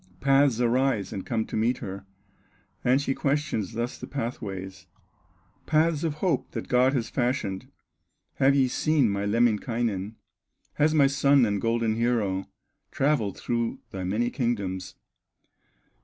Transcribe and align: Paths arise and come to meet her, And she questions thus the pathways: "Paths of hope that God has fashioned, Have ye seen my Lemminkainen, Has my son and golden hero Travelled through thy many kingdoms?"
Paths 0.19 0.59
arise 0.59 1.13
and 1.13 1.23
come 1.27 1.45
to 1.45 1.55
meet 1.55 1.77
her, 1.77 2.07
And 2.83 2.99
she 2.99 3.13
questions 3.13 3.73
thus 3.73 3.99
the 3.99 4.07
pathways: 4.07 4.87
"Paths 5.67 6.03
of 6.03 6.15
hope 6.15 6.49
that 6.53 6.67
God 6.67 6.93
has 6.93 7.11
fashioned, 7.11 7.67
Have 8.37 8.55
ye 8.55 8.67
seen 8.67 9.11
my 9.11 9.25
Lemminkainen, 9.27 10.15
Has 10.73 10.95
my 10.95 11.05
son 11.05 11.45
and 11.45 11.61
golden 11.61 11.93
hero 11.97 12.49
Travelled 12.89 13.37
through 13.37 13.77
thy 13.91 14.03
many 14.03 14.31
kingdoms?" 14.31 14.95